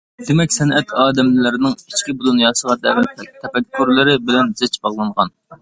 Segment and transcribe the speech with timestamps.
[0.27, 3.05] دېمەك، سەنئەت ئادەملەرنىڭ ئىچكى دۇنياسىغا تەۋە
[3.45, 5.35] تەپەككۇرلىرى بىلەن زىچ باغلانغان.